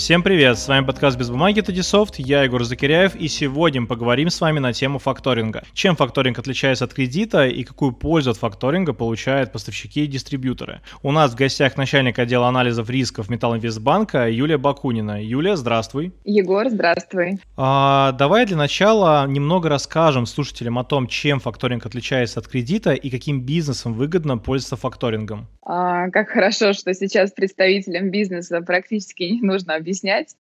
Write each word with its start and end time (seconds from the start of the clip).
Всем 0.00 0.22
привет, 0.22 0.58
с 0.58 0.66
вами 0.66 0.86
подкаст 0.86 1.18
«Без 1.18 1.28
бумаги» 1.28 1.60
Тадисофт, 1.60 2.14
я 2.16 2.44
Егор 2.44 2.64
Закиряев, 2.64 3.14
и 3.14 3.28
сегодня 3.28 3.84
поговорим 3.84 4.30
с 4.30 4.40
вами 4.40 4.58
на 4.58 4.72
тему 4.72 4.98
факторинга. 4.98 5.62
Чем 5.74 5.94
факторинг 5.94 6.38
отличается 6.38 6.86
от 6.86 6.94
кредита 6.94 7.46
и 7.46 7.64
какую 7.64 7.92
пользу 7.92 8.30
от 8.30 8.38
факторинга 8.38 8.94
получают 8.94 9.52
поставщики 9.52 10.04
и 10.04 10.06
дистрибьюторы. 10.06 10.80
У 11.02 11.12
нас 11.12 11.32
в 11.32 11.34
гостях 11.34 11.76
начальник 11.76 12.18
отдела 12.18 12.48
анализов 12.48 12.88
рисков 12.88 13.28
Металлинвестбанка 13.28 14.30
Юлия 14.30 14.56
Бакунина. 14.56 15.22
Юлия, 15.22 15.54
здравствуй. 15.58 16.14
Егор, 16.24 16.70
здравствуй. 16.70 17.38
А, 17.58 18.12
давай 18.12 18.46
для 18.46 18.56
начала 18.56 19.26
немного 19.26 19.68
расскажем 19.68 20.24
слушателям 20.24 20.78
о 20.78 20.84
том, 20.84 21.08
чем 21.08 21.40
факторинг 21.40 21.84
отличается 21.84 22.40
от 22.40 22.48
кредита 22.48 22.94
и 22.94 23.10
каким 23.10 23.42
бизнесом 23.42 23.92
выгодно 23.92 24.38
пользоваться 24.38 24.76
факторингом. 24.76 25.46
А, 25.62 26.08
как 26.08 26.30
хорошо, 26.30 26.72
что 26.72 26.94
сейчас 26.94 27.32
представителям 27.32 28.10
бизнеса 28.10 28.62
практически 28.62 29.24
не 29.24 29.42
нужно 29.42 29.74
объяснять 29.74 29.89
объяснять 29.90 30.36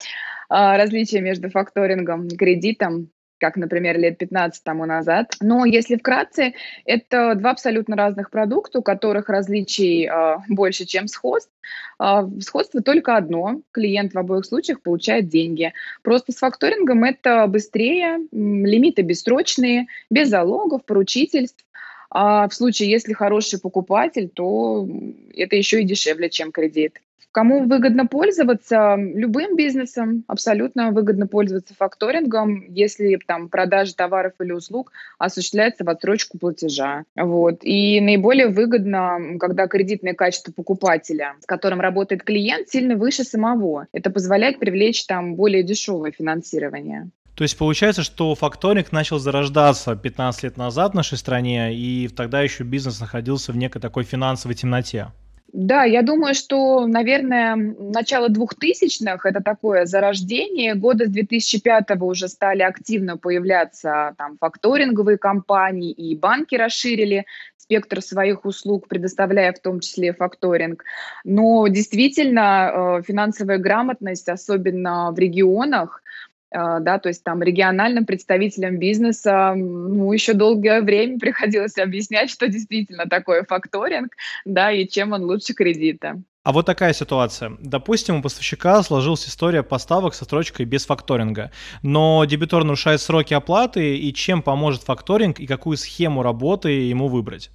а, 0.49 0.77
различия 0.77 1.21
между 1.21 1.49
факторингом 1.49 2.29
кредитом, 2.29 3.09
как, 3.39 3.55
например, 3.55 3.99
лет 3.99 4.17
15 4.17 4.63
тому 4.63 4.85
назад. 4.85 5.35
Но 5.39 5.63
если 5.63 5.95
вкратце, 5.95 6.53
это 6.85 7.35
два 7.35 7.51
абсолютно 7.51 7.95
разных 7.95 8.31
продукта, 8.31 8.79
у 8.79 8.81
которых 8.81 9.29
различий 9.29 10.07
э, 10.07 10.37
больше, 10.49 10.85
чем 10.85 11.07
сходств. 11.07 11.51
Э, 11.99 12.23
сходство 12.39 12.81
только 12.81 13.15
одно. 13.15 13.61
Клиент 13.71 14.15
в 14.15 14.17
обоих 14.17 14.43
случаях 14.43 14.81
получает 14.81 15.27
деньги. 15.27 15.71
Просто 16.01 16.31
с 16.31 16.37
факторингом 16.37 17.03
это 17.03 17.45
быстрее, 17.45 18.17
лимиты 18.31 19.03
бессрочные, 19.03 19.85
без 20.09 20.29
залогов, 20.29 20.83
поручительств. 20.83 21.63
А 22.09 22.47
в 22.47 22.55
случае, 22.55 22.89
если 22.89 23.13
хороший 23.13 23.59
покупатель, 23.59 24.29
то 24.29 24.87
это 25.35 25.55
еще 25.55 25.81
и 25.81 25.85
дешевле, 25.85 26.31
чем 26.31 26.51
кредит. 26.51 26.99
Кому 27.37 27.67
выгодно 27.67 28.07
пользоваться 28.07 28.95
любым 28.97 29.55
бизнесом, 29.55 30.23
абсолютно 30.25 30.89
выгодно 30.89 31.27
пользоваться 31.27 31.75
факторингом, 31.75 32.65
если 32.67 33.19
там 33.27 33.49
продажа 33.49 33.93
товаров 33.93 34.33
или 34.39 34.53
услуг 34.53 34.91
осуществляется 35.19 35.83
в 35.83 35.89
отсрочку 35.89 36.39
платежа. 36.39 37.03
Вот. 37.15 37.59
И 37.61 38.01
наиболее 38.01 38.47
выгодно, 38.47 39.37
когда 39.39 39.67
кредитное 39.67 40.15
качество 40.15 40.51
покупателя, 40.51 41.35
с 41.39 41.45
которым 41.45 41.79
работает 41.79 42.23
клиент, 42.23 42.69
сильно 42.69 42.95
выше 42.95 43.23
самого. 43.23 43.85
Это 43.91 44.09
позволяет 44.09 44.57
привлечь 44.57 45.05
там 45.05 45.35
более 45.35 45.61
дешевое 45.61 46.09
финансирование. 46.09 47.11
То 47.35 47.43
есть 47.43 47.55
получается, 47.55 48.01
что 48.01 48.33
факторинг 48.33 48.91
начал 48.91 49.19
зарождаться 49.19 49.95
15 49.95 50.41
лет 50.41 50.57
назад 50.57 50.93
в 50.93 50.95
нашей 50.95 51.19
стране, 51.19 51.71
и 51.71 52.07
тогда 52.07 52.41
еще 52.41 52.63
бизнес 52.63 52.99
находился 52.99 53.51
в 53.51 53.57
некой 53.57 53.79
такой 53.79 54.05
финансовой 54.05 54.55
темноте. 54.55 55.09
Да, 55.53 55.83
я 55.85 56.01
думаю, 56.01 56.35
что, 56.35 56.85
наверное, 56.87 57.55
начало 57.55 58.27
2000-х– 58.27 59.19
это 59.29 59.41
такое 59.41 59.85
зарождение. 59.85 60.75
Года 60.75 61.05
с 61.05 61.09
2005 61.09 62.01
уже 62.01 62.27
стали 62.27 62.63
активно 62.63 63.17
появляться 63.17 64.13
там 64.17 64.37
факторинговые 64.39 65.17
компании, 65.17 65.91
и 65.91 66.15
банки 66.15 66.55
расширили 66.55 67.25
спектр 67.57 68.01
своих 68.01 68.45
услуг, 68.45 68.87
предоставляя 68.87 69.53
в 69.53 69.59
том 69.59 69.79
числе 69.79 70.13
факторинг. 70.13 70.83
Но 71.23 71.67
действительно, 71.67 72.99
э, 72.99 73.03
финансовая 73.03 73.57
грамотность, 73.57 74.29
особенно 74.29 75.11
в 75.11 75.19
регионах, 75.19 76.01
а, 76.01 76.26
да, 76.51 76.99
то 76.99 77.09
есть 77.09 77.23
там 77.23 77.43
региональным 77.43 78.05
представителям 78.05 78.77
бизнеса, 78.77 79.53
ну, 79.55 80.11
еще 80.11 80.33
долгое 80.33 80.81
время 80.81 81.19
приходилось 81.19 81.77
объяснять, 81.77 82.29
что 82.29 82.47
действительно 82.47 83.05
такое 83.05 83.43
факторинг, 83.43 84.13
да, 84.45 84.71
и 84.71 84.87
чем 84.87 85.13
он 85.13 85.23
лучше 85.23 85.53
кредита. 85.53 86.21
А 86.43 86.53
вот 86.53 86.65
такая 86.65 86.93
ситуация. 86.93 87.57
Допустим, 87.59 88.15
у 88.15 88.21
поставщика 88.21 88.81
сложилась 88.81 89.27
история 89.27 89.63
поставок 89.63 90.13
со 90.13 90.23
строчкой 90.23 90.65
без 90.65 90.85
факторинга, 90.85 91.51
но 91.81 92.23
дебитор 92.23 92.63
нарушает 92.63 93.01
сроки 93.01 93.33
оплаты, 93.33 93.97
и 93.97 94.13
чем 94.13 94.41
поможет 94.41 94.83
факторинг, 94.83 95.41
и 95.41 95.45
какую 95.45 95.75
схему 95.75 96.23
работы 96.23 96.69
ему 96.69 97.09
выбрать? 97.09 97.51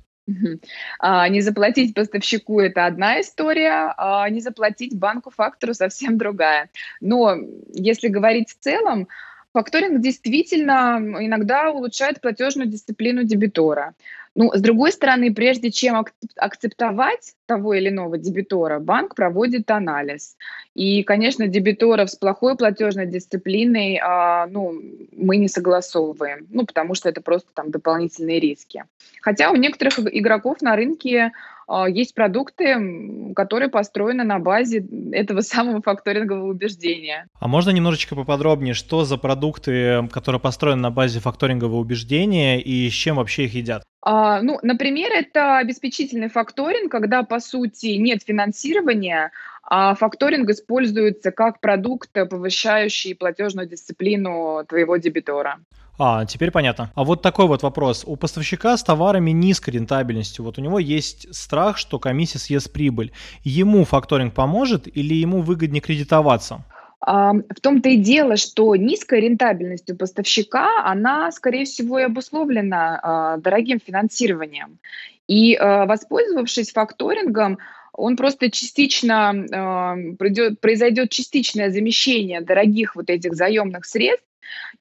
А, 0.98 1.28
не 1.28 1.40
заплатить 1.40 1.94
поставщику– 1.94 2.60
это 2.60 2.86
одна 2.86 3.20
история, 3.20 3.92
а 3.96 4.28
не 4.28 4.40
заплатить 4.40 4.96
банку-фактору 4.96 5.74
совсем 5.74 6.18
другая. 6.18 6.70
Но 7.00 7.36
если 7.72 8.08
говорить 8.08 8.50
в 8.50 8.58
целом, 8.58 9.08
факторинг 9.52 10.00
действительно 10.00 10.98
иногда 11.20 11.70
улучшает 11.70 12.20
платежную 12.20 12.68
дисциплину 12.68 13.24
дебитора. 13.24 13.94
Ну, 14.34 14.50
с 14.54 14.60
другой 14.60 14.92
стороны, 14.92 15.34
прежде 15.34 15.70
чем 15.70 16.06
акцептовать 16.36 17.34
того 17.52 17.74
или 17.74 17.90
иного 17.90 18.18
дебитора, 18.18 18.78
банк 18.78 19.14
проводит 19.14 19.70
анализ. 19.70 20.36
И, 20.74 21.02
конечно, 21.02 21.46
дебиторов 21.46 22.10
с 22.10 22.16
плохой 22.16 22.56
платежной 22.56 23.06
дисциплиной 23.06 24.00
а, 24.02 24.46
ну, 24.46 24.80
мы 25.16 25.36
не 25.36 25.48
согласовываем, 25.48 26.46
ну, 26.50 26.64
потому 26.64 26.94
что 26.94 27.08
это 27.08 27.20
просто 27.20 27.48
там 27.54 27.70
дополнительные 27.70 28.40
риски. 28.40 28.84
Хотя 29.20 29.50
у 29.50 29.56
некоторых 29.56 29.98
игроков 29.98 30.62
на 30.62 30.76
рынке 30.76 31.32
а, 31.68 31.88
есть 31.88 32.14
продукты, 32.14 33.32
которые 33.36 33.68
построены 33.68 34.24
на 34.24 34.38
базе 34.38 34.84
этого 35.12 35.40
самого 35.42 35.82
факторингового 35.82 36.50
убеждения. 36.50 37.26
А 37.38 37.48
можно 37.48 37.70
немножечко 37.70 38.14
поподробнее, 38.14 38.74
что 38.74 39.04
за 39.04 39.18
продукты, 39.18 40.08
которые 40.10 40.40
построены 40.40 40.80
на 40.80 40.90
базе 40.90 41.20
факторингового 41.20 41.78
убеждения 41.78 42.60
и 42.60 42.88
с 42.88 42.92
чем 42.92 43.16
вообще 43.16 43.44
их 43.44 43.54
едят? 43.54 43.84
А, 44.04 44.42
ну, 44.42 44.58
например, 44.62 45.12
это 45.12 45.58
обеспечительный 45.58 46.28
факторинг, 46.28 46.90
когда, 46.90 47.22
по 47.22 47.38
сути, 47.42 47.96
нет 47.98 48.22
финансирования, 48.26 49.30
а 49.62 49.94
факторинг 49.94 50.48
используется 50.48 51.30
как 51.30 51.60
продукт, 51.60 52.10
повышающий 52.12 53.14
платежную 53.14 53.68
дисциплину 53.68 54.64
твоего 54.66 54.96
дебитора. 54.96 55.58
А, 55.98 56.24
теперь 56.24 56.50
понятно. 56.50 56.90
А 56.94 57.04
вот 57.04 57.22
такой 57.22 57.46
вот 57.46 57.62
вопрос. 57.62 58.04
У 58.06 58.16
поставщика 58.16 58.76
с 58.76 58.82
товарами 58.82 59.30
низкой 59.30 59.70
рентабельностью, 59.70 60.44
вот 60.44 60.58
у 60.58 60.62
него 60.62 60.78
есть 60.78 61.32
страх, 61.34 61.76
что 61.76 61.98
комиссия 61.98 62.38
съест 62.38 62.72
прибыль. 62.72 63.12
Ему 63.44 63.84
факторинг 63.84 64.34
поможет 64.34 64.88
или 64.96 65.14
ему 65.14 65.42
выгоднее 65.42 65.80
кредитоваться? 65.80 66.64
А, 67.04 67.32
в 67.32 67.60
том-то 67.60 67.88
и 67.88 67.96
дело, 67.96 68.36
что 68.36 68.74
низкая 68.76 69.20
рентабельность 69.20 69.90
у 69.90 69.96
поставщика, 69.96 70.84
она, 70.84 71.30
скорее 71.32 71.64
всего, 71.64 71.98
и 71.98 72.04
обусловлена 72.04 73.00
а, 73.02 73.36
дорогим 73.38 73.80
финансированием. 73.84 74.78
И 75.32 75.54
а, 75.54 75.86
воспользовавшись 75.86 76.72
факторингом, 76.72 77.58
он 77.94 78.16
просто 78.16 78.50
частично 78.50 79.32
придет, 80.18 80.60
произойдет 80.60 81.10
частичное 81.10 81.70
замещение 81.70 82.40
дорогих 82.40 82.96
вот 82.96 83.10
этих 83.10 83.34
заемных 83.34 83.84
средств 83.84 84.26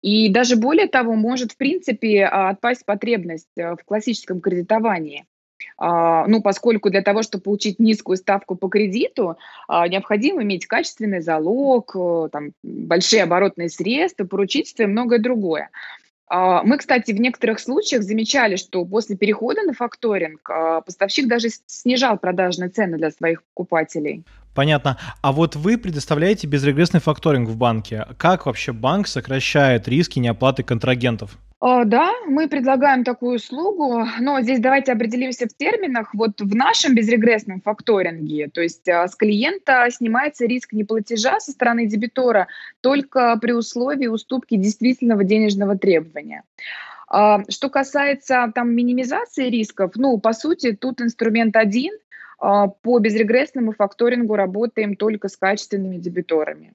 и 0.02 0.30
даже 0.30 0.56
более 0.56 0.88
того, 0.88 1.14
может, 1.16 1.54
в 1.54 1.58
принципе, 1.58 2.26
а, 2.26 2.50
отпасть 2.50 2.86
потребность 2.86 3.48
э, 3.56 3.76
в 3.76 3.86
классическом 3.86 4.42
кредитовании. 4.42 5.26
А, 5.78 6.28
ну, 6.28 6.42
поскольку 6.42 6.90
для 6.90 7.02
того, 7.02 7.22
чтобы 7.22 7.44
получить 7.44 7.80
низкую 7.80 8.18
ставку 8.18 8.56
по 8.56 8.68
кредиту, 8.68 9.38
а, 9.68 9.88
необходимо 9.88 10.44
иметь 10.44 10.66
качественный 10.66 11.22
залог, 11.22 11.96
э, 11.96 12.30
там, 12.32 12.52
большие 12.64 13.24
оборотные 13.24 13.70
средства, 13.70 14.26
поручительство 14.26 14.84
и 14.84 14.88
многое 14.88 15.20
другое. 15.20 15.70
Мы, 16.34 16.78
кстати, 16.78 17.12
в 17.12 17.20
некоторых 17.20 17.60
случаях 17.60 18.04
замечали, 18.04 18.56
что 18.56 18.86
после 18.86 19.18
перехода 19.18 19.64
на 19.64 19.74
факторинг 19.74 20.50
поставщик 20.86 21.28
даже 21.28 21.50
снижал 21.66 22.18
продажные 22.18 22.70
цены 22.70 22.98
для 22.98 23.12
своих 23.12 23.44
покупателей. 23.44 24.24
Понятно. 24.54 24.98
А 25.22 25.32
вот 25.32 25.56
вы 25.56 25.78
предоставляете 25.78 26.48
безрегрессный 26.48 27.00
факторинг 27.00 27.50
в 27.50 27.58
банке. 27.58 28.06
Как 28.18 28.46
вообще 28.46 28.74
банк 28.74 29.08
сокращает 29.08 29.88
риски 29.88 30.20
неоплаты 30.20 30.64
контрагентов? 30.64 31.38
А, 31.64 31.86
да, 31.86 32.12
мы 32.26 32.48
предлагаем 32.48 33.04
такую 33.04 33.36
услугу, 33.36 34.04
но 34.20 34.42
здесь 34.42 34.60
давайте 34.60 34.94
определимся 34.94 35.46
в 35.46 35.56
терминах. 35.56 36.10
Вот 36.16 36.42
в 36.42 36.56
нашем 36.56 36.96
безрегрессном 36.96 37.62
факторинге, 37.62 38.50
то 38.52 38.62
есть 38.62 38.90
а, 38.90 39.08
с 39.08 39.16
клиента 39.16 39.88
снимается 39.92 40.48
риск 40.48 40.74
неплатежа 40.74 41.40
со 41.40 41.52
стороны 41.52 41.86
дебитора 41.86 42.48
только 42.82 43.38
при 43.40 43.52
условии 43.52 44.08
уступки 44.08 44.56
действительного 44.56 45.24
денежного 45.24 45.78
требования. 45.78 46.44
А, 47.08 47.44
что 47.48 47.70
касается 47.70 48.52
там 48.56 48.74
минимизации 48.74 49.48
рисков, 49.50 49.92
ну, 49.96 50.18
по 50.18 50.34
сути, 50.34 50.72
тут 50.72 51.00
инструмент 51.00 51.56
один, 51.56 51.94
по 52.42 53.00
безрегрессному 53.00 53.74
факторингу 53.74 54.36
работаем 54.36 54.96
только 54.96 55.30
с 55.30 55.38
качественными 55.38 55.98
дебиторами 55.98 56.74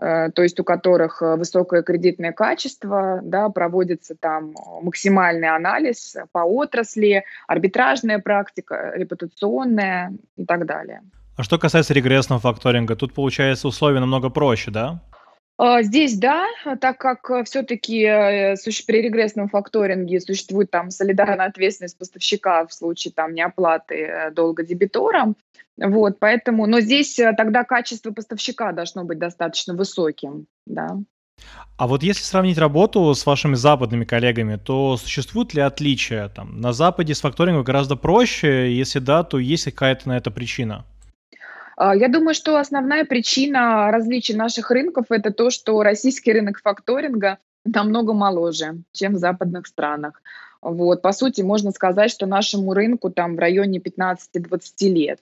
э, 0.00 0.30
то 0.30 0.42
есть 0.42 0.60
у 0.60 0.64
которых 0.64 1.20
э, 1.22 1.36
высокое 1.36 1.82
кредитное 1.82 2.32
качество, 2.32 3.20
да, 3.22 3.48
проводится 3.48 4.14
там 4.14 4.54
максимальный 4.82 5.48
анализ 5.48 6.16
по 6.30 6.40
отрасли, 6.40 7.24
арбитражная 7.48 8.20
практика, 8.20 8.92
репутационная 8.94 10.12
и 10.36 10.44
так 10.44 10.66
далее. 10.66 11.02
А 11.36 11.42
что 11.42 11.58
касается 11.58 11.94
регрессного 11.94 12.40
факторинга, 12.40 12.94
тут 12.94 13.12
получается 13.12 13.66
условия 13.66 14.00
намного 14.00 14.30
проще, 14.30 14.70
да? 14.70 15.00
А, 15.58 15.82
здесь 15.82 16.16
да, 16.16 16.46
так 16.80 16.98
как 16.98 17.46
все-таки 17.46 18.02
э, 18.02 18.56
при 18.86 19.02
регрессном 19.02 19.48
факторинге 19.48 20.20
существует 20.20 20.70
там 20.70 20.90
солидарная 20.90 21.46
ответственность 21.46 21.98
поставщика 21.98 22.66
в 22.66 22.72
случае 22.72 23.12
там 23.12 23.34
неоплаты 23.34 23.94
э, 23.94 24.30
долга 24.30 24.64
дебиторам, 24.64 25.36
вот, 25.76 26.18
поэтому, 26.18 26.66
но 26.66 26.80
здесь 26.80 27.18
э, 27.18 27.32
тогда 27.36 27.64
качество 27.64 28.10
поставщика 28.12 28.72
должно 28.72 29.04
быть 29.04 29.18
достаточно 29.18 29.74
высоким, 29.74 30.46
да. 30.66 30.98
А 31.76 31.86
вот 31.86 32.02
если 32.02 32.22
сравнить 32.22 32.58
работу 32.58 33.12
с 33.14 33.26
вашими 33.26 33.54
западными 33.54 34.04
коллегами, 34.04 34.56
то 34.56 34.96
существуют 34.96 35.54
ли 35.54 35.60
отличия? 35.60 36.28
Там, 36.28 36.60
на 36.60 36.72
Западе 36.72 37.14
с 37.14 37.20
факторингом 37.20 37.64
гораздо 37.64 37.96
проще, 37.96 38.72
если 38.72 39.00
да, 39.00 39.24
то 39.24 39.38
есть 39.38 39.64
какая-то 39.64 40.08
на 40.08 40.16
это 40.16 40.30
причина? 40.30 40.84
А, 41.84 41.96
я 41.96 42.08
думаю, 42.08 42.34
что 42.34 42.58
основная 42.58 43.04
причина 43.04 43.90
различий 43.90 44.36
наших 44.36 44.70
рынков– 44.70 45.06
это 45.10 45.32
то, 45.32 45.50
что 45.50 45.82
российский 45.82 46.32
рынок 46.32 46.60
факторинга 46.60 47.38
намного 47.64 48.12
моложе, 48.12 48.82
чем 48.92 49.14
в 49.14 49.18
западных 49.18 49.66
странах. 49.66 50.22
Вот, 50.62 51.02
по 51.02 51.12
сути, 51.12 51.42
можно 51.42 51.72
сказать, 51.72 52.10
что 52.10 52.26
нашему 52.26 52.72
рынку 52.72 53.10
там 53.10 53.34
в 53.34 53.38
районе 53.38 53.80
15-20 53.80 54.88
лет. 54.88 55.18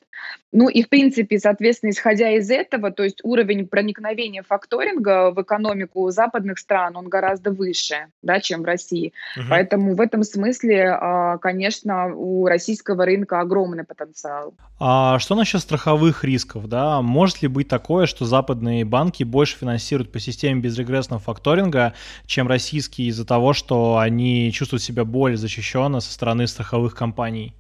Ну 0.53 0.69
и, 0.69 0.83
в 0.83 0.89
принципе, 0.89 1.39
соответственно, 1.39 1.91
исходя 1.91 2.31
из 2.31 2.51
этого, 2.51 2.91
то 2.91 3.05
есть 3.05 3.21
уровень 3.23 3.69
проникновения 3.69 4.43
факторинга 4.43 5.31
в 5.31 5.41
экономику 5.41 6.11
западных 6.11 6.59
стран, 6.59 6.97
он 6.97 7.09
гораздо 7.09 7.53
выше, 7.53 8.07
да, 8.23 8.41
чем 8.41 8.63
в 8.63 8.65
России. 8.65 9.13
Угу. 9.37 9.47
Поэтому 9.49 9.95
в 9.95 10.01
этом 10.01 10.25
смысле, 10.25 10.91
а, 10.91 11.39
конечно, 11.39 12.13
у 12.15 12.47
российского 12.47 13.05
рынка 13.05 13.41
огромный 13.41 13.85
потенциал. 13.85 14.55
А 14.81 15.19
что 15.21 15.37
насчет 15.37 15.61
страховых 15.61 16.25
рисков? 16.25 16.69
Да? 16.69 17.01
Может 17.01 17.43
ли 17.43 17.49
быть 17.49 17.69
такое, 17.69 18.07
что 18.07 18.25
западные 18.25 18.85
банки 18.85 19.23
больше 19.23 19.57
финансируют 19.57 20.11
по 20.11 20.19
системе 20.19 20.61
безрегрессного 20.61 21.21
факторинга, 21.21 21.95
чем 22.27 22.49
российские 22.49 23.09
из-за 23.09 23.25
того, 23.25 23.53
что 23.53 23.99
они 23.99 24.51
чувствуют 24.53 24.83
себя 24.83 25.05
более 25.05 25.30
более 25.31 25.39
защищенно 25.39 26.01
со 26.01 26.13
стороны 26.13 26.49
страховых 26.49 26.95
компаний? 26.95 27.55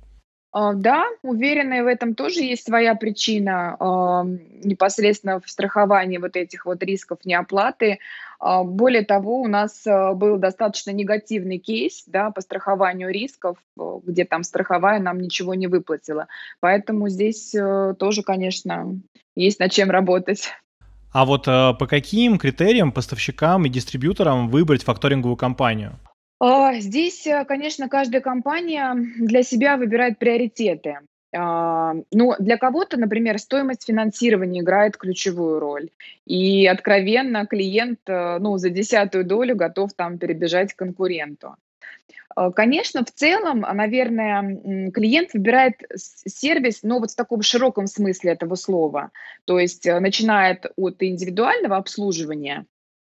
А, 0.52 0.72
да, 0.75 1.05
уверена, 1.22 1.84
в 1.84 1.87
этом 1.87 2.17
тоже 2.17 2.40
есть 2.40 2.64
своя 2.64 2.96
причина 2.96 3.76
а, 3.78 4.25
непосредственно 4.64 5.38
в 5.38 5.49
страховании 5.49 6.19
вот 6.19 6.34
этих 6.37 6.67
вот 6.67 6.82
рисков 6.82 7.19
неоплаты. 7.25 8.00
А, 8.40 8.64
более 8.64 9.05
того, 9.05 9.40
у 9.40 9.46
нас 9.46 9.84
был 9.84 10.38
достаточно 10.38 10.90
негативный 10.90 11.58
кейс 11.58 12.02
да, 12.08 12.32
по 12.32 12.40
страхованию 12.40 13.12
рисков, 13.12 13.58
где 13.76 14.25
там 14.25 14.43
страховая 14.43 14.99
нам 14.99 15.20
ничего 15.20 15.55
не 15.55 15.69
выплатила. 15.69 16.26
Поэтому 16.58 17.08
здесь 17.08 17.55
тоже, 17.99 18.22
конечно, 18.25 18.99
есть 19.37 19.61
над 19.61 19.70
чем 19.70 19.90
работать. 19.90 20.49
А 21.12 21.25
вот 21.25 21.44
по 21.44 21.87
каким 21.88 22.38
критериям 22.38 22.90
поставщикам 22.90 23.67
и 23.67 23.69
дистрибьюторам 23.69 24.49
выбрать 24.49 24.82
факторинговую 24.82 25.37
компанию? 25.37 25.96
А, 26.41 26.75
здесь, 26.81 27.27
э, 27.27 27.45
конечно, 27.45 27.89
каждая 27.89 28.23
компания 28.23 28.97
для 29.19 29.43
себя 29.43 29.77
выбирает 29.77 30.19
приоритеты. 30.19 31.01
А, 31.37 31.95
ну, 32.11 32.35
для 32.39 32.57
кого-то, 32.57 32.99
например, 32.99 33.39
стоимость 33.39 33.87
финансирования 33.87 34.61
играет 34.61 34.97
ключевую 34.97 35.61
роль. 35.61 35.91
И 36.27 36.67
откровенно 36.67 37.47
клиент 37.47 38.01
э, 38.07 38.39
ну, 38.41 38.57
за 38.57 38.71
десятую 38.71 39.25
долю 39.25 39.55
готов 39.55 39.93
там 39.93 40.19
перебежать 40.19 40.73
к 40.73 40.79
конкуренту. 40.79 41.57
А, 42.35 42.51
конечно, 42.51 43.05
в 43.05 43.11
целом, 43.11 43.61
наверное, 43.61 44.91
клиент 44.93 45.35
выбирает 45.35 45.75
сервис, 45.95 46.83
но 46.83 47.01
вот 47.01 47.11
в 47.11 47.17
таком 47.17 47.43
широком 47.43 47.87
смысле 47.87 48.33
этого 48.33 48.55
слова. 48.55 49.11
То 49.45 49.59
есть 49.59 49.87
э, 49.87 50.01
начинает 50.01 50.73
от 50.77 51.03
индивидуального 51.03 51.77
обслуживания, 51.77 52.65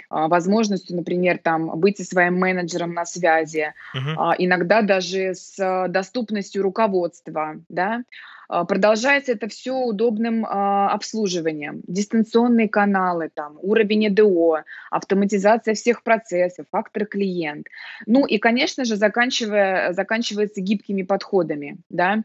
возможностью, 0.10 0.96
например, 0.96 1.38
там 1.38 1.80
быть 1.80 1.98
со 1.98 2.04
своим 2.04 2.40
менеджером 2.40 2.94
на 2.94 3.06
связи, 3.06 3.74
uh-huh. 3.96 4.36
иногда 4.38 4.82
даже 4.82 5.34
с 5.34 5.60
а, 5.60 5.88
доступностью 5.88 6.64
руководства, 6.64 7.56
да. 7.70 8.04
Продолжается 8.48 9.32
это 9.32 9.48
все 9.48 9.74
удобным 9.76 10.46
обслуживанием, 10.46 11.82
дистанционные 11.88 12.70
каналы, 12.70 13.32
там, 13.34 13.58
уровень 13.60 14.10
ЭДО, 14.10 14.66
автоматизация 14.92 15.74
всех 15.74 16.04
процессов, 16.04 16.68
фактор 16.72 17.08
клиент. 17.08 17.66
Ну 18.06 18.28
и, 18.28 18.38
конечно 18.38 18.86
же, 18.86 18.98
заканчивая, 18.98 19.94
заканчивается 19.94 20.62
гибкими 20.62 21.02
подходами, 21.02 21.78
да, 21.90 22.22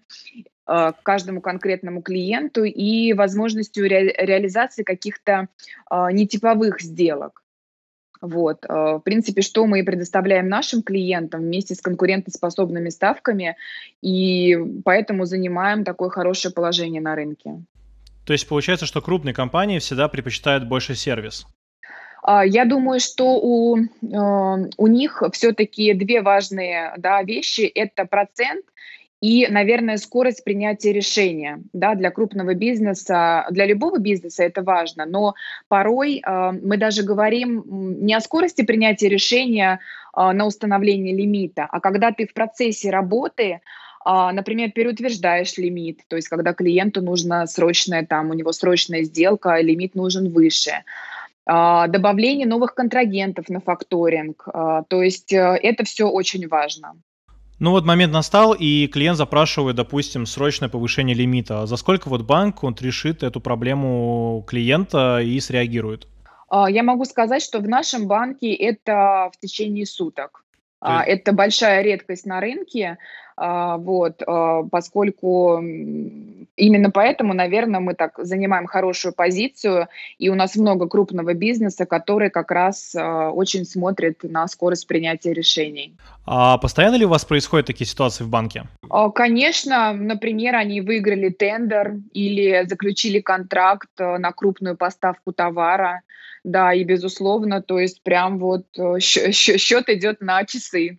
к 0.67 0.97
каждому 1.03 1.41
конкретному 1.41 2.03
клиенту 2.03 2.65
и 2.65 3.15
возможностью 3.15 3.89
ре- 3.89 4.15
реализации 4.19 4.83
каких-то 4.83 5.49
нетиповых 5.91 6.83
сделок. 6.83 7.43
Вот, 8.21 8.65
э, 8.65 8.69
в 8.69 9.01
принципе, 9.01 9.41
что 9.41 9.67
мы 9.67 9.83
предоставляем 9.83 10.49
нашим 10.49 10.83
клиентам 10.83 11.41
вместе 11.41 11.75
с 11.75 11.81
конкурентоспособными 11.81 12.91
ставками, 12.91 13.57
и 14.03 14.57
поэтому 14.85 15.25
занимаем 15.25 15.85
такое 15.85 16.11
хорошее 16.11 16.53
положение 16.53 17.01
на 17.01 17.15
рынке. 17.15 17.63
То 18.27 18.35
есть 18.35 18.47
получается, 18.47 18.87
что 18.87 19.01
крупные 19.01 19.35
компании 19.35 19.79
всегда 19.79 20.09
предпочитают 20.09 20.69
больше 20.69 20.95
сервис? 20.95 21.47
А, 22.23 22.45
я 22.45 22.65
думаю, 22.65 23.01
что 23.01 23.39
у, 23.41 23.79
э, 23.79 23.89
у 24.77 24.87
них 24.87 25.23
все-таки 25.33 25.95
две 25.95 26.21
важные 26.21 26.93
да, 26.99 27.23
вещи. 27.23 27.63
Это 27.63 28.05
процент 28.05 28.65
и, 29.21 29.47
наверное, 29.49 29.99
скорость 29.99 30.45
принятия 30.45 30.93
решения. 30.93 31.63
Да, 31.73 31.95
для 31.95 32.11
крупного 32.11 32.55
бизнеса, 32.55 33.47
для 33.51 33.67
любого 33.67 33.99
бизнеса 33.99 34.45
это 34.45 34.63
важно, 34.63 35.05
но 35.05 35.35
порой 35.69 36.23
э, 36.25 36.53
мы 36.53 36.79
даже 36.79 37.03
говорим 37.03 37.65
не 38.05 38.15
о 38.15 38.21
скорости 38.21 38.63
принятия 38.63 39.09
решения 39.09 39.81
э, 40.17 40.33
на 40.33 40.47
установление 40.47 41.15
лимита, 41.15 41.67
а 41.71 41.81
когда 41.81 42.13
ты 42.13 42.27
в 42.27 42.35
процессе 42.35 42.91
работы 42.91 43.61
Uh, 44.03 44.33
например, 44.33 44.71
переутверждаешь 44.71 45.59
лимит, 45.59 46.01
то 46.09 46.17
есть 46.17 46.29
когда 46.29 46.55
клиенту 46.55 47.03
нужна 47.03 47.47
срочная, 47.47 48.07
там, 48.07 48.31
у 48.31 48.33
него 48.33 48.51
срочная 48.51 49.03
сделка, 49.03 49.61
лимит 49.61 49.95
нужен 49.95 50.33
выше. 50.33 50.85
Uh, 51.47 51.87
добавление 51.87 52.47
новых 52.47 52.75
контрагентов 52.75 53.51
на 53.51 53.61
факторинг, 53.61 54.49
uh, 54.49 54.85
то 54.89 55.03
есть 55.03 55.35
э, 55.35 55.59
это 55.63 55.85
все 55.85 56.09
очень 56.09 56.49
важно. 56.49 56.95
Ну 57.61 57.73
вот 57.73 57.85
момент 57.85 58.11
настал, 58.11 58.55
и 58.55 58.87
клиент 58.87 59.19
запрашивает, 59.19 59.77
допустим, 59.77 60.25
срочное 60.25 60.71
повышение 60.71 61.15
лимита. 61.15 61.67
За 61.67 61.77
сколько 61.77 62.09
вот 62.09 62.23
банк 62.23 62.65
он 62.65 62.75
решит 62.81 63.23
эту 63.23 63.39
проблему 63.41 64.43
клиента 64.49 65.21
и 65.21 65.39
среагирует? 65.41 66.09
А, 66.49 66.71
я 66.71 66.83
могу 66.83 67.05
сказать, 67.05 67.43
что 67.43 67.59
в 67.59 67.69
нашем 67.69 68.09
банке 68.09 68.55
это 68.55 69.31
в 69.35 69.39
течение 69.39 69.85
суток. 69.85 70.43
А, 70.81 71.05
это 71.05 71.33
большая 71.33 71.83
редкость 71.83 72.25
на 72.25 72.41
рынке, 72.41 72.97
вот, 73.41 74.23
поскольку 74.71 75.59
именно 76.57 76.91
поэтому, 76.91 77.33
наверное, 77.33 77.81
мы 77.81 77.95
так 77.95 78.19
занимаем 78.19 78.67
хорошую 78.67 79.15
позицию, 79.15 79.89
и 80.19 80.29
у 80.29 80.35
нас 80.35 80.57
много 80.57 80.87
крупного 80.87 81.33
бизнеса, 81.33 81.87
который 81.87 82.29
как 82.29 82.51
раз 82.51 82.95
очень 82.95 83.65
смотрит 83.65 84.23
на 84.25 84.47
скорость 84.47 84.87
принятия 84.87 85.33
решений. 85.33 85.97
А 86.27 86.59
постоянно 86.59 86.97
ли 86.97 87.07
у 87.07 87.09
вас 87.09 87.25
происходят 87.25 87.67
такие 87.67 87.87
ситуации 87.87 88.25
в 88.25 88.29
банке? 88.29 88.65
Конечно, 89.15 89.95
например, 89.95 90.57
они 90.57 90.83
выиграли 90.83 91.31
тендер 91.31 91.95
или 92.13 92.67
заключили 92.69 93.21
контракт 93.21 93.89
на 93.99 94.33
крупную 94.33 94.77
поставку 94.77 95.33
товара, 95.33 96.03
да, 96.45 96.75
и 96.75 96.85
безусловно, 96.85 97.63
то 97.63 97.79
есть 97.79 98.03
прям 98.03 98.39
вот 98.39 98.67
счет 99.01 99.89
идет 99.89 100.21
на 100.21 100.45
часы. 100.45 100.99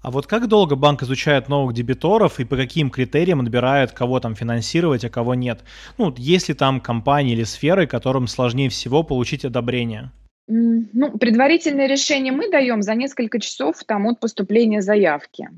А 0.00 0.10
вот 0.10 0.26
как 0.26 0.46
долго 0.46 0.76
банк 0.76 1.02
изучает 1.02 1.48
новых 1.48 1.74
дебиторов 1.74 2.38
и 2.38 2.44
по 2.44 2.56
каким 2.56 2.88
критериям 2.88 3.40
отбирает, 3.40 3.92
кого 3.92 4.20
там 4.20 4.36
финансировать, 4.36 5.04
а 5.04 5.10
кого 5.10 5.34
нет? 5.34 5.60
Ну, 5.98 6.14
есть 6.16 6.48
ли 6.48 6.54
там 6.54 6.80
компании 6.80 7.32
или 7.32 7.44
сферы, 7.44 7.86
которым 7.86 8.28
сложнее 8.28 8.68
всего 8.68 9.02
получить 9.02 9.44
одобрение? 9.44 10.12
Ну, 10.46 11.18
предварительное 11.18 11.86
решение 11.86 12.32
мы 12.32 12.50
даем 12.50 12.80
за 12.80 12.94
несколько 12.94 13.38
часов 13.38 13.84
там, 13.84 14.06
от 14.06 14.18
поступления 14.20 14.80
заявки. 14.80 15.48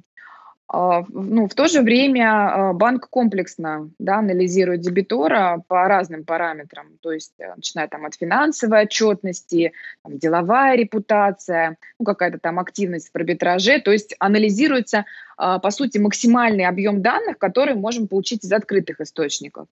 А, 0.73 1.05
ну, 1.09 1.49
в 1.49 1.55
то 1.55 1.67
же 1.67 1.83
время 1.83 2.31
а, 2.31 2.73
банк 2.73 3.09
комплексно 3.11 3.91
да, 3.99 4.19
анализирует 4.19 4.83
дебитора 4.83 5.65
по 5.67 5.89
разным 5.89 6.25
параметрам, 6.25 6.87
то 7.01 7.11
есть 7.11 7.33
э, 7.41 7.53
начиная 7.57 7.89
там 7.89 8.07
от 8.07 8.15
финансовой 8.15 8.83
отчетности, 8.83 9.73
там, 10.05 10.17
деловая 10.17 10.77
репутация, 10.77 11.77
ну, 11.99 12.05
какая-то 12.05 12.39
там 12.39 12.61
активность 12.61 13.11
в 13.11 13.17
арбитраже, 13.17 13.81
то 13.81 13.91
есть 13.91 14.15
анализируется, 14.21 15.07
а, 15.37 15.59
по 15.59 15.73
сути, 15.73 15.99
максимальный 15.99 16.67
объем 16.67 17.03
данных, 17.03 17.39
которые 17.39 17.75
можем 17.75 18.07
получить 18.07 18.45
из 18.45 18.53
открытых 18.53 19.01
источников. 19.01 19.67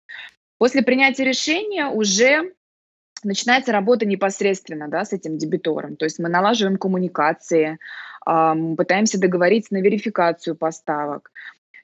После 0.56 0.82
принятия 0.82 1.24
решения 1.24 1.88
уже 1.88 2.52
начинается 3.24 3.72
работа 3.72 4.06
непосредственно 4.06 4.88
да, 4.88 5.04
с 5.04 5.12
этим 5.12 5.38
дебитором, 5.38 5.96
то 5.96 6.04
есть 6.04 6.18
мы 6.18 6.28
налаживаем 6.28 6.76
коммуникации, 6.76 7.78
пытаемся 8.24 9.20
договориться 9.20 9.72
на 9.74 9.78
верификацию 9.78 10.56
поставок. 10.56 11.30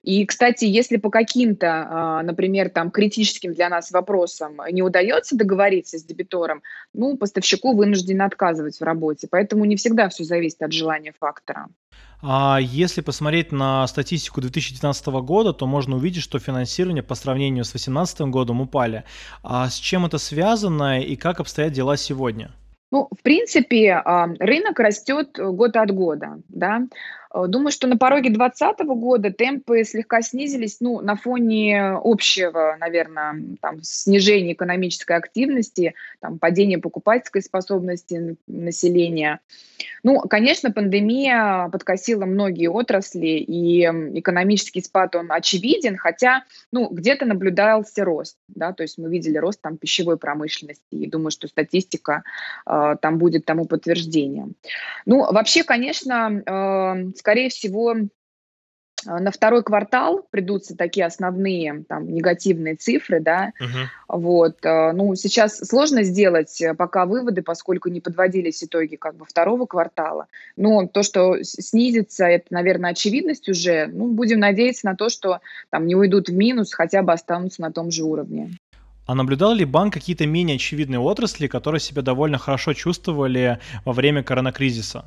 И, 0.03 0.27
кстати, 0.27 0.65
если 0.65 0.97
по 0.97 1.11
каким-то, 1.11 1.87
а, 1.89 2.23
например, 2.23 2.71
там 2.71 2.91
критическим 2.91 3.55
для 3.55 3.69
нас 3.69 3.93
вопросам 3.93 4.61
не 4.71 4.83
удается 4.83 5.37
договориться 5.37 5.99
с 5.99 6.05
дебитором, 6.05 6.63
ну, 6.93 7.17
поставщику 7.17 7.75
вынужден 7.75 8.21
отказывать 8.23 8.79
в 8.79 8.83
работе. 8.83 9.29
Поэтому 9.31 9.65
не 9.65 9.77
всегда 9.77 10.09
все 10.09 10.25
зависит 10.25 10.63
от 10.63 10.73
желания 10.73 11.15
фактора. 11.19 11.69
А 12.21 12.59
если 12.61 13.01
посмотреть 13.01 13.51
на 13.53 13.87
статистику 13.87 14.41
2019 14.41 15.07
года, 15.23 15.53
то 15.53 15.67
можно 15.67 15.97
увидеть, 15.97 16.23
что 16.23 16.39
финансирование 16.39 17.03
по 17.03 17.17
сравнению 17.17 17.65
с 17.65 17.71
2018 17.71 18.21
годом 18.23 18.61
упали. 18.61 19.05
А 19.43 19.69
с 19.69 19.77
чем 19.77 20.07
это 20.07 20.19
связано 20.19 21.01
и 21.01 21.17
как 21.17 21.41
обстоят 21.41 21.73
дела 21.73 21.97
сегодня? 21.97 22.53
Ну, 22.93 23.09
в 23.11 23.23
принципе, 23.23 23.93
а, 23.93 24.27
рынок 24.39 24.79
растет 24.79 25.39
год 25.39 25.77
от 25.77 25.91
года, 25.93 26.43
да. 26.49 26.83
Э, 27.33 27.47
думаю, 27.49 27.73
что 27.73 27.87
на 27.87 27.97
пороге 27.97 28.31
2020 28.31 28.87
года 28.87 29.33
темпы 29.33 29.85
слегка 29.85 30.23
снизились, 30.23 30.79
ну, 30.81 31.01
на 31.01 31.17
фоне 31.17 31.99
общего, 32.03 32.77
наверное, 32.79 33.43
там, 33.61 33.83
снижения 33.83 34.53
экономической 34.53 35.17
активности, 35.17 35.95
там, 36.21 36.39
падения 36.39 36.79
покупательской 36.79 37.43
способности 37.43 38.37
населения. 38.47 39.41
Ну, 40.03 40.21
конечно, 40.21 40.71
пандемия 40.73 41.69
подкосила 41.69 42.25
многие 42.25 42.69
отрасли, 42.69 43.39
и 43.39 43.83
экономический 44.19 44.81
спад, 44.81 45.15
он 45.15 45.31
очевиден, 45.31 45.97
хотя, 45.97 46.45
ну, 46.73 46.89
где-то 46.89 47.25
наблюдался 47.25 48.05
рост, 48.05 48.37
да, 48.49 48.73
то 48.73 48.83
есть 48.83 48.99
мы 48.99 49.11
видели 49.11 49.39
рост 49.39 49.61
там 49.61 49.77
пищевой 49.77 50.19
промышленности, 50.19 50.83
и 50.91 51.07
думаю, 51.07 51.31
что 51.31 51.49
статистика 51.49 52.23
э, 52.67 52.97
там 53.01 53.19
будет 53.19 53.45
тому 53.45 53.67
подтверждением. 53.67 54.55
Ну, 55.07 55.33
вообще, 55.33 55.65
конечно, 55.65 56.43
э, 56.45 57.13
скорее 57.23 57.51
всего, 57.51 57.95
а, 59.07 59.21
на 59.21 59.31
второй 59.31 59.63
квартал 59.63 60.27
придутся 60.31 60.77
такие 60.77 61.07
основные 61.07 61.85
там 61.89 62.13
негативные 62.13 62.75
цифры, 62.75 63.21
да, 63.21 63.53
угу. 63.61 64.19
вот, 64.21 64.67
а, 64.67 64.93
ну, 64.93 65.15
сейчас 65.15 65.59
сложно 65.59 66.03
сделать 66.03 66.61
э, 66.61 66.75
пока 66.75 67.07
выводы, 67.07 67.43
поскольку 67.43 67.91
не 67.91 68.01
подводились 68.01 68.65
итоги 68.65 68.97
как 68.97 69.15
бы 69.15 69.25
второго 69.25 69.67
квартала, 69.67 70.27
но 70.57 70.89
то, 70.89 71.05
что 71.05 71.45
снизится, 71.45 72.25
это, 72.25 72.47
наверное, 72.51 72.91
очевидность 72.91 73.49
уже, 73.49 73.87
ну, 73.87 74.09
будем 74.13 74.41
надеяться 74.41 74.87
на 74.87 74.97
то, 74.97 75.09
что 75.09 75.39
там 75.71 75.87
не 75.87 75.95
уйдут 75.95 76.29
в 76.29 76.35
минус, 76.35 76.75
хотя 76.75 77.03
бы 77.03 77.13
останутся 77.13 77.63
на 77.63 77.71
том 77.71 77.93
же 77.93 78.03
уровне. 78.03 78.51
А 79.07 79.15
наблюдал 79.15 79.55
ли 79.55 79.65
банк 79.65 79.95
какие-то 79.95 80.27
менее 80.27 80.57
очевидные 80.57 80.99
отрасли, 80.99 81.47
которые 81.47 81.81
себя 81.81 82.03
довольно 82.03 82.39
хорошо 82.39 82.73
чувствовали 82.73 83.61
во 83.85 83.93
время 83.93 84.25
коронакризиса? 84.25 85.05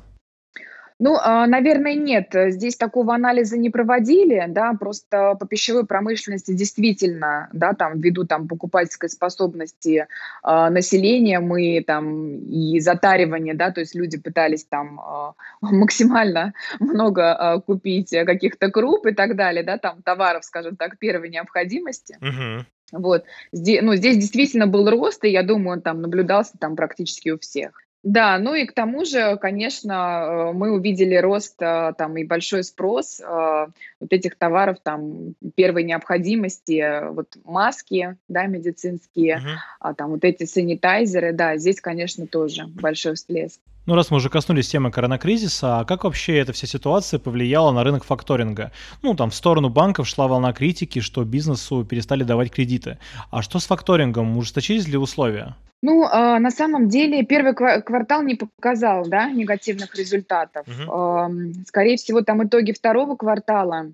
Ну, 0.98 1.18
а, 1.20 1.46
наверное, 1.46 1.94
нет. 1.94 2.32
Здесь 2.32 2.76
такого 2.76 3.14
анализа 3.14 3.58
не 3.58 3.68
проводили, 3.68 4.46
да, 4.48 4.72
просто 4.72 5.34
по 5.38 5.46
пищевой 5.46 5.84
промышленности 5.84 6.54
действительно, 6.54 7.50
да, 7.52 7.74
там, 7.74 8.00
ввиду 8.00 8.24
там 8.24 8.48
покупательской 8.48 9.10
способности 9.10 10.06
э, 10.42 10.68
населения 10.70 11.40
мы 11.40 11.84
там 11.86 12.38
и 12.38 12.80
затаривание, 12.80 13.52
да, 13.54 13.72
то 13.72 13.80
есть 13.80 13.94
люди 13.94 14.18
пытались 14.18 14.64
там 14.64 14.98
э, 14.98 15.32
максимально 15.60 16.54
много 16.80 17.22
э, 17.22 17.60
купить 17.60 18.10
каких-то 18.10 18.70
круп 18.70 19.06
и 19.06 19.12
так 19.12 19.36
далее, 19.36 19.62
да, 19.62 19.76
там 19.76 20.00
товаров, 20.02 20.44
скажем 20.44 20.76
так, 20.76 20.98
первой 20.98 21.28
необходимости. 21.28 22.16
Угу. 22.22 23.00
Вот, 23.02 23.24
здесь, 23.52 23.80
ну, 23.82 23.94
здесь 23.96 24.16
действительно 24.16 24.66
был 24.66 24.88
рост, 24.88 25.22
и 25.24 25.28
я 25.28 25.42
думаю, 25.42 25.76
он 25.76 25.82
там 25.82 26.00
наблюдался 26.00 26.56
там 26.58 26.74
практически 26.74 27.30
у 27.30 27.38
всех. 27.38 27.85
Да, 28.06 28.38
ну 28.38 28.54
и 28.54 28.66
к 28.66 28.72
тому 28.72 29.04
же, 29.04 29.36
конечно, 29.36 29.92
э, 29.92 30.52
мы 30.52 30.70
увидели 30.70 31.16
рост 31.16 31.60
э, 31.60 31.92
там 31.98 32.16
и 32.16 32.22
большой 32.22 32.62
спрос 32.62 33.20
э, 33.20 33.24
вот 33.26 34.12
этих 34.12 34.36
товаров 34.36 34.76
там 34.80 35.34
первой 35.56 35.82
необходимости, 35.82 37.10
вот 37.10 37.36
маски, 37.44 38.16
да, 38.28 38.46
медицинские, 38.46 39.38
угу. 39.38 39.48
а 39.80 39.94
там 39.94 40.12
вот 40.12 40.24
эти 40.24 40.44
санитайзеры, 40.44 41.32
да, 41.32 41.56
здесь, 41.56 41.80
конечно, 41.80 42.28
тоже 42.28 42.68
большой 42.68 43.16
всплеск. 43.16 43.58
Ну, 43.86 43.94
раз 43.94 44.10
мы 44.10 44.16
уже 44.16 44.28
коснулись 44.30 44.68
темы 44.68 44.90
коронакризиса, 44.90 45.78
а 45.78 45.84
как 45.84 46.02
вообще 46.02 46.38
эта 46.38 46.52
вся 46.52 46.66
ситуация 46.66 47.20
повлияла 47.20 47.70
на 47.70 47.84
рынок 47.84 48.02
факторинга? 48.02 48.72
Ну, 49.02 49.14
там 49.14 49.30
в 49.30 49.34
сторону 49.34 49.68
банков 49.68 50.08
шла 50.08 50.26
волна 50.26 50.52
критики, 50.52 50.98
что 50.98 51.24
бизнесу 51.24 51.84
перестали 51.84 52.24
давать 52.24 52.50
кредиты. 52.50 52.98
А 53.30 53.42
что 53.42 53.60
с 53.60 53.66
факторингом? 53.66 54.36
Ужесточились 54.36 54.88
ли 54.88 54.96
условия? 54.96 55.54
Ну, 55.82 56.04
э, 56.04 56.38
на 56.40 56.50
самом 56.50 56.88
деле 56.88 57.24
первый 57.24 57.54
квартал 57.54 58.22
не 58.22 58.34
показал, 58.34 59.06
да, 59.06 59.30
негативных 59.30 59.94
результатов. 59.94 60.66
Угу. 60.66 60.92
Э, 60.92 61.28
скорее 61.68 61.96
всего, 61.96 62.22
там 62.22 62.44
итоги 62.44 62.72
второго 62.72 63.14
квартала 63.14 63.92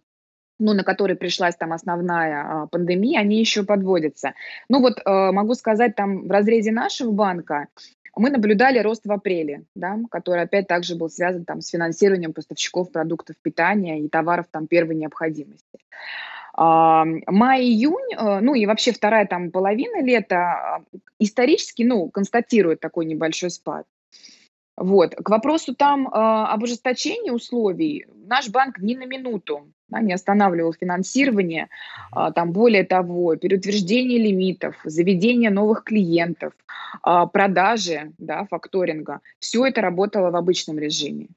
ну, 0.59 0.75
на 0.75 0.85
который 0.85 1.17
пришлась 1.17 1.57
там 1.57 1.73
основная 1.73 2.45
э, 2.45 2.67
пандемия, 2.71 3.21
они 3.21 3.41
еще 3.41 3.65
подводятся. 3.65 4.35
Ну 4.69 4.81
вот 4.81 5.01
э, 5.05 5.33
могу 5.33 5.55
сказать, 5.55 5.97
там 5.97 6.29
в 6.29 6.31
разрезе 6.31 6.71
нашего 6.71 7.11
банка 7.11 7.67
мы 8.17 8.31
наблюдали 8.31 8.79
рост 8.79 9.07
в 9.07 9.13
апреле, 9.13 9.65
да, 9.75 9.99
который 10.11 10.43
опять 10.43 10.67
также 10.67 10.97
был 10.97 11.09
связан 11.09 11.45
там, 11.45 11.61
с 11.61 11.69
финансированием 11.69 12.33
поставщиков 12.33 12.93
продуктов 12.93 13.37
питания 13.41 14.01
и 14.01 14.09
товаров 14.09 14.47
там, 14.51 14.67
первой 14.67 14.95
необходимости. 14.95 15.79
А, 16.55 17.05
май-июнь, 17.27 18.15
э, 18.15 18.41
ну 18.41 18.55
и 18.55 18.67
вообще 18.67 18.93
вторая 18.93 19.27
там 19.27 19.51
половина 19.51 20.03
лета 20.03 20.37
а, 20.37 20.83
исторически, 21.19 21.83
ну, 21.83 22.11
констатирует 22.11 22.81
такой 22.81 23.07
небольшой 23.07 23.51
спад. 23.51 23.87
Вот. 24.77 25.15
К 25.15 25.31
вопросу 25.31 25.75
там 25.75 26.09
э, 26.09 26.11
об 26.11 26.63
ужесточении 26.63 27.31
условий, 27.31 28.07
наш 28.27 28.51
банк 28.51 28.79
ни 28.79 28.95
на 28.95 29.07
минуту 29.07 29.73
да, 29.93 30.01
не 30.01 30.13
останавливал 30.13 30.73
финансирование, 30.73 31.69
э, 32.17 32.33
там 32.35 32.53
более 32.53 32.85
того, 32.85 33.37
переутверждение 33.37 34.19
лимитов, 34.19 34.75
заведение 34.85 35.51
новых 35.51 35.85
клиентов, 35.85 36.53
э, 37.07 37.27
продажи 37.33 38.13
да, 38.19 38.47
факторинга, 38.51 39.21
все 39.39 39.67
это 39.67 39.81
работало 39.81 40.31
в 40.31 40.37
обычном 40.37 40.79
режиме. 40.79 41.29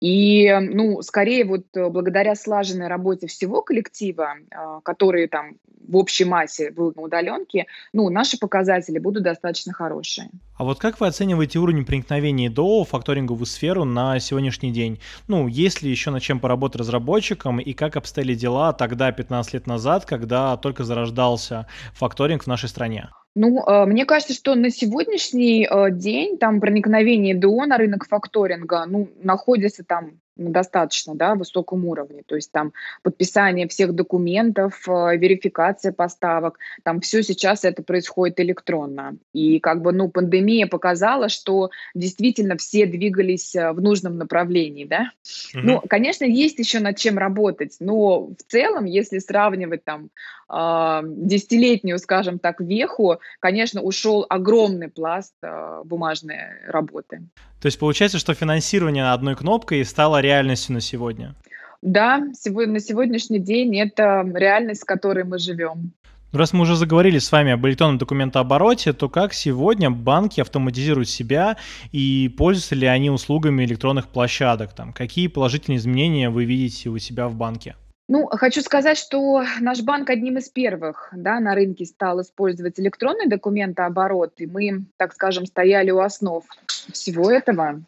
И, 0.00 0.50
ну, 0.60 1.02
скорее 1.02 1.44
вот 1.44 1.66
э, 1.74 1.88
благодаря 1.90 2.34
слаженной 2.34 2.88
работе 2.88 3.26
всего 3.26 3.60
коллектива, 3.60 4.34
э, 4.50 4.80
который 4.82 5.28
там 5.28 5.56
в 5.86 5.96
общей 5.96 6.24
массе 6.24 6.70
будут 6.70 6.96
на 6.96 7.02
удаленке, 7.02 7.66
ну, 7.92 8.08
наши 8.08 8.38
показатели 8.38 8.98
будут 8.98 9.24
достаточно 9.24 9.74
хорошие. 9.74 10.30
А 10.56 10.64
вот 10.64 10.78
как 10.78 11.00
вы 11.00 11.06
оцениваете 11.06 11.58
уровень 11.58 11.84
проникновения 11.84 12.48
до 12.48 12.84
факторинговую 12.84 13.44
сферу 13.44 13.84
на 13.84 14.18
сегодняшний 14.20 14.72
день? 14.72 15.00
Ну, 15.28 15.48
есть 15.48 15.82
ли 15.82 15.90
еще 15.90 16.10
над 16.10 16.22
чем 16.22 16.40
поработать 16.40 16.80
разработчикам 16.80 17.60
и 17.60 17.74
как 17.74 17.96
обстояли 18.00 18.34
дела 18.34 18.72
тогда, 18.72 19.12
15 19.12 19.54
лет 19.54 19.66
назад, 19.66 20.04
когда 20.04 20.56
только 20.56 20.84
зарождался 20.84 21.66
факторинг 21.94 22.42
в 22.42 22.46
нашей 22.48 22.68
стране? 22.68 23.10
Ну, 23.36 23.64
э, 23.64 23.86
мне 23.86 24.04
кажется, 24.04 24.34
что 24.34 24.54
на 24.56 24.70
сегодняшний 24.70 25.64
э, 25.64 25.90
день 25.92 26.36
там 26.36 26.60
проникновение 26.60 27.34
ДО 27.34 27.64
на 27.64 27.78
рынок 27.78 28.06
факторинга, 28.08 28.86
ну, 28.86 29.08
находится 29.22 29.84
там 29.84 30.20
на 30.40 30.50
достаточно 30.50 31.14
да, 31.14 31.34
высоком 31.34 31.84
уровне. 31.84 32.22
То 32.26 32.34
есть 32.34 32.50
там 32.50 32.72
подписание 33.02 33.68
всех 33.68 33.94
документов, 33.94 34.82
э, 34.88 35.16
верификация 35.16 35.92
поставок, 35.92 36.58
там 36.82 37.00
все 37.00 37.22
сейчас 37.22 37.64
это 37.64 37.82
происходит 37.82 38.40
электронно. 38.40 39.16
И 39.32 39.60
как 39.60 39.82
бы, 39.82 39.92
ну, 39.92 40.08
пандемия 40.08 40.66
показала, 40.66 41.28
что 41.28 41.70
действительно 41.94 42.56
все 42.56 42.86
двигались 42.86 43.54
в 43.54 43.80
нужном 43.80 44.18
направлении, 44.18 44.84
да. 44.84 45.10
Угу. 45.54 45.62
Ну, 45.62 45.82
конечно, 45.88 46.24
есть 46.24 46.58
еще 46.58 46.80
над 46.80 46.96
чем 46.96 47.18
работать, 47.18 47.76
но 47.80 48.26
в 48.26 48.42
целом, 48.48 48.84
если 48.84 49.18
сравнивать 49.18 49.84
там 49.84 50.10
десятилетнюю, 50.50 51.98
скажем 51.98 52.38
так, 52.38 52.60
веху, 52.60 53.18
конечно, 53.38 53.82
ушел 53.82 54.26
огромный 54.28 54.88
пласт 54.88 55.34
а, 55.42 55.82
бумажной 55.84 56.38
работы. 56.66 57.22
То 57.60 57.66
есть 57.66 57.78
получается, 57.78 58.18
что 58.18 58.34
финансирование 58.34 59.12
одной 59.12 59.36
кнопкой 59.36 59.84
стало 59.84 60.20
реальностью 60.20 60.74
на 60.74 60.80
сегодня? 60.80 61.34
Да, 61.82 62.22
сегодня, 62.34 62.74
на 62.74 62.80
сегодняшний 62.80 63.38
день 63.38 63.78
это 63.78 64.24
реальность, 64.34 64.82
в 64.82 64.86
которой 64.86 65.24
мы 65.24 65.38
живем. 65.38 65.92
Ну, 66.32 66.38
раз 66.38 66.52
мы 66.52 66.62
уже 66.62 66.76
заговорили 66.76 67.18
с 67.18 67.32
вами 67.32 67.52
об 67.52 67.66
электронном 67.66 67.98
документообороте, 67.98 68.92
то 68.92 69.08
как 69.08 69.32
сегодня 69.32 69.90
банки 69.90 70.40
автоматизируют 70.40 71.08
себя 71.08 71.56
и 71.90 72.32
пользуются 72.36 72.76
ли 72.76 72.86
они 72.86 73.10
услугами 73.10 73.64
электронных 73.64 74.08
площадок? 74.08 74.72
Там, 74.72 74.92
какие 74.92 75.26
положительные 75.26 75.78
изменения 75.78 76.30
вы 76.30 76.44
видите 76.44 76.88
у 76.88 76.98
себя 76.98 77.26
в 77.26 77.34
банке? 77.34 77.74
Ну, 78.12 78.26
хочу 78.26 78.60
сказать, 78.60 78.98
что 78.98 79.44
наш 79.60 79.82
банк 79.82 80.10
одним 80.10 80.38
из 80.38 80.48
первых 80.48 81.10
да, 81.12 81.38
на 81.38 81.54
рынке 81.54 81.84
стал 81.84 82.20
использовать 82.20 82.80
электронный 82.80 83.28
документооборот, 83.28 84.32
и 84.38 84.48
мы, 84.48 84.86
так 84.96 85.14
скажем, 85.14 85.46
стояли 85.46 85.92
у 85.92 86.00
основ 86.00 86.44
всего 86.92 87.30
этого. 87.30 87.82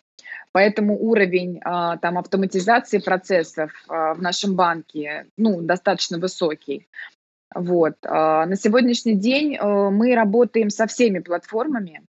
Поэтому 0.53 0.97
уровень 0.97 1.61
а, 1.65 1.97
там, 1.97 2.19
автоматизации 2.19 2.99
процессов 2.99 3.73
а, 3.89 4.15
в 4.15 4.23
нашем 4.23 4.55
банке 4.55 5.27
ну, 5.37 5.61
достаточно 5.61 6.19
высокий. 6.19 6.87
Вот. 7.53 7.97
А, 8.05 8.47
на 8.47 8.55
сегодняшний 8.55 9.17
день 9.17 9.57
а, 9.59 9.91
мы 9.91 10.15
работаем 10.15 10.71
со 10.71 10.87
всеми 10.87 11.19
платформами, 11.19 12.01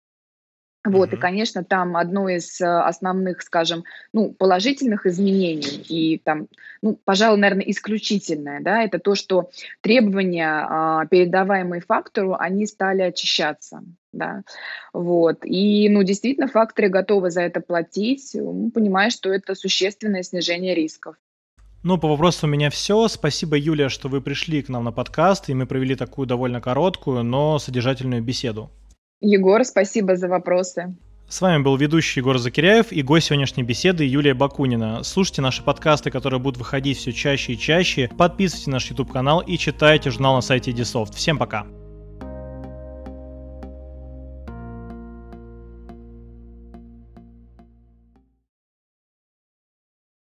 Вот, 0.84 1.12
и, 1.12 1.16
конечно, 1.16 1.62
там 1.62 1.96
одно 1.96 2.28
из 2.28 2.60
э, 2.60 2.66
основных, 2.66 3.42
скажем, 3.42 3.84
ну, 4.12 4.32
положительных 4.32 5.06
изменений 5.06 5.84
и 5.88 6.18
там, 6.18 6.48
ну, 6.82 6.98
пожалуй, 7.04 7.38
наверное, 7.38 7.66
исключительное, 7.66 8.60
да, 8.60 8.82
это 8.82 8.98
то, 8.98 9.14
что 9.14 9.50
требования, 9.80 10.66
а, 10.68 11.06
передаваемые 11.06 11.82
фактору, 11.82 12.34
они 12.36 12.66
стали 12.66 13.02
очищаться, 13.02 13.84
да, 14.12 14.42
вот. 14.92 15.44
И, 15.44 15.88
ну, 15.88 16.02
действительно, 16.02 16.48
факторы 16.48 16.88
готовы 16.88 17.30
за 17.30 17.42
это 17.42 17.60
платить, 17.60 18.32
ну, 18.34 18.72
понимая, 18.72 19.10
что 19.10 19.32
это 19.32 19.54
существенное 19.54 20.24
снижение 20.24 20.74
рисков. 20.74 21.14
Ну, 21.84 21.96
по 21.96 22.08
вопросу 22.08 22.46
у 22.46 22.50
меня 22.50 22.70
все. 22.70 23.06
Спасибо, 23.06 23.56
Юлия, 23.56 23.88
что 23.88 24.08
вы 24.08 24.20
пришли 24.20 24.62
к 24.62 24.68
нам 24.68 24.84
на 24.84 24.92
подкаст, 24.92 25.48
и 25.48 25.54
мы 25.54 25.66
провели 25.66 25.94
такую 25.94 26.26
довольно 26.26 26.60
короткую, 26.60 27.22
но 27.22 27.60
содержательную 27.60 28.22
беседу. 28.22 28.70
Егор, 29.22 29.64
спасибо 29.64 30.16
за 30.16 30.28
вопросы. 30.28 30.94
С 31.28 31.40
вами 31.40 31.62
был 31.62 31.76
ведущий 31.76 32.20
Егор 32.20 32.36
Закиряев 32.36 32.92
и 32.92 33.02
гость 33.02 33.28
сегодняшней 33.28 33.62
беседы 33.62 34.04
Юлия 34.04 34.34
Бакунина. 34.34 35.02
Слушайте 35.02 35.40
наши 35.40 35.62
подкасты, 35.62 36.10
которые 36.10 36.40
будут 36.40 36.58
выходить 36.58 36.98
все 36.98 37.12
чаще 37.12 37.54
и 37.54 37.58
чаще. 37.58 38.10
Подписывайтесь 38.18 38.66
на 38.66 38.74
наш 38.74 38.90
YouTube-канал 38.90 39.40
и 39.40 39.56
читайте 39.56 40.10
журнал 40.10 40.34
на 40.34 40.42
сайте 40.42 40.72
Edisoft. 40.72 41.14
Всем 41.14 41.38
пока! 41.38 41.66